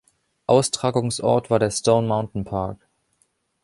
[0.47, 2.89] Austragungsort war der Stone Mountain Park.